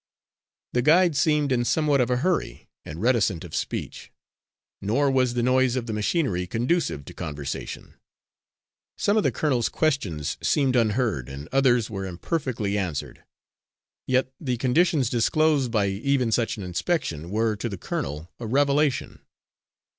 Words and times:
The 0.73 0.81
guide 0.81 1.15
seemed 1.15 1.51
in 1.51 1.63
somewhat 1.63 2.01
of 2.01 2.09
a 2.09 2.15
hurry, 2.17 2.67
and 2.83 3.03
reticent 3.03 3.43
of 3.43 3.53
speech; 3.55 4.11
nor 4.81 5.11
was 5.11 5.35
the 5.35 5.43
noise 5.43 5.75
of 5.75 5.85
the 5.85 5.93
machinery 5.93 6.47
conducive 6.47 7.05
to 7.05 7.13
conversation. 7.13 7.93
Some 8.97 9.15
of 9.15 9.21
the 9.21 9.31
colonel's 9.31 9.69
questions 9.69 10.39
seemed 10.41 10.75
unheard, 10.75 11.29
and 11.29 11.47
others 11.51 11.87
were 11.91 12.07
imperfectly 12.07 12.79
answered. 12.79 13.23
Yet 14.07 14.33
the 14.39 14.57
conditions 14.57 15.07
disclosed 15.07 15.69
by 15.71 15.85
even 15.89 16.31
such 16.31 16.57
an 16.57 16.63
inspection 16.63 17.29
were, 17.29 17.55
to 17.57 17.69
the 17.69 17.77
colonel, 17.77 18.27
a 18.39 18.47
revelation. 18.47 19.21